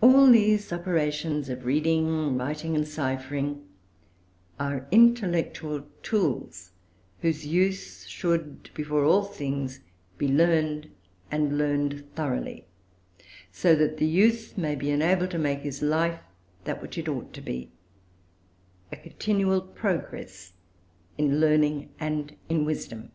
All 0.00 0.30
these 0.30 0.72
operations 0.72 1.48
of 1.48 1.64
reading, 1.64 2.38
writing, 2.38 2.76
and 2.76 2.86
ciphering, 2.86 3.66
are 4.60 4.86
intellectual 4.92 5.88
tools, 6.04 6.70
whose 7.20 7.48
use 7.48 8.06
should, 8.06 8.70
before 8.74 9.02
all 9.02 9.24
things, 9.24 9.80
be 10.18 10.28
learned, 10.28 10.88
and 11.32 11.58
learned 11.58 12.14
thoroughly; 12.14 12.68
so 13.50 13.74
that 13.74 13.96
the 13.96 14.06
youth 14.06 14.56
may 14.56 14.76
be 14.76 14.92
enabled 14.92 15.32
to 15.32 15.36
make 15.38 15.62
his 15.62 15.82
life 15.82 16.20
that 16.62 16.80
which 16.80 16.96
it 16.96 17.08
ought 17.08 17.32
to 17.32 17.40
be, 17.40 17.72
a 18.92 18.96
continual 18.96 19.60
progress 19.62 20.52
in 21.18 21.40
learning 21.40 21.88
and 21.98 22.36
in 22.48 22.64
wisdom. 22.64 23.10